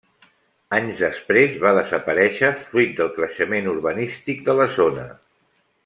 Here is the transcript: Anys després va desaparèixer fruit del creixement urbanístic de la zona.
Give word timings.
Anys 0.77 1.01
després 1.03 1.59
va 1.65 1.73
desaparèixer 1.79 2.51
fruit 2.63 2.97
del 3.03 3.13
creixement 3.19 3.71
urbanístic 3.77 4.43
de 4.49 4.57
la 4.63 4.69
zona. 4.81 5.07